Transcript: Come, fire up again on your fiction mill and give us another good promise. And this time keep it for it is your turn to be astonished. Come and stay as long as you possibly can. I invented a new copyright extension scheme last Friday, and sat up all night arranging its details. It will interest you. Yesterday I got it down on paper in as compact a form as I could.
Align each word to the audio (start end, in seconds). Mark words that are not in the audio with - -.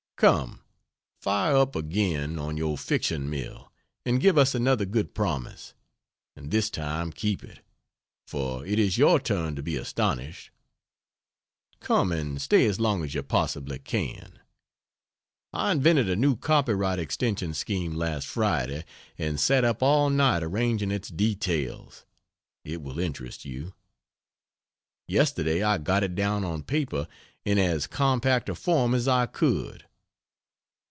Come, 0.21 0.61
fire 1.19 1.55
up 1.55 1.75
again 1.75 2.37
on 2.37 2.55
your 2.55 2.77
fiction 2.77 3.27
mill 3.27 3.71
and 4.05 4.21
give 4.21 4.37
us 4.37 4.53
another 4.53 4.85
good 4.85 5.15
promise. 5.15 5.73
And 6.35 6.51
this 6.51 6.69
time 6.69 7.11
keep 7.11 7.43
it 7.43 7.61
for 8.27 8.63
it 8.63 8.77
is 8.77 8.99
your 8.99 9.19
turn 9.19 9.55
to 9.55 9.63
be 9.63 9.75
astonished. 9.77 10.51
Come 11.79 12.11
and 12.11 12.39
stay 12.39 12.67
as 12.67 12.79
long 12.79 13.03
as 13.03 13.15
you 13.15 13.23
possibly 13.23 13.79
can. 13.79 14.37
I 15.53 15.71
invented 15.71 16.07
a 16.07 16.15
new 16.15 16.35
copyright 16.35 16.99
extension 16.99 17.55
scheme 17.55 17.95
last 17.95 18.27
Friday, 18.27 18.85
and 19.17 19.39
sat 19.39 19.63
up 19.63 19.81
all 19.81 20.11
night 20.11 20.43
arranging 20.43 20.91
its 20.91 21.09
details. 21.09 22.05
It 22.63 22.83
will 22.83 22.99
interest 22.99 23.43
you. 23.43 23.73
Yesterday 25.07 25.63
I 25.63 25.79
got 25.79 26.03
it 26.03 26.13
down 26.13 26.43
on 26.45 26.61
paper 26.61 27.07
in 27.43 27.57
as 27.57 27.87
compact 27.87 28.49
a 28.49 28.53
form 28.53 28.93
as 28.93 29.07
I 29.07 29.25
could. 29.25 29.85